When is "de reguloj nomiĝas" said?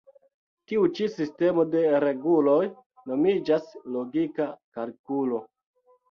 1.75-3.67